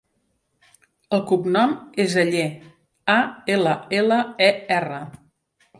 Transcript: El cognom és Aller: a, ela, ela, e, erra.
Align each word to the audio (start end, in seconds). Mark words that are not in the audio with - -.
El 1.17 1.21
cognom 1.31 1.75
és 2.05 2.15
Aller: 2.23 2.49
a, 3.19 3.21
ela, 3.59 3.79
ela, 4.01 4.23
e, 4.49 4.51
erra. 4.81 5.03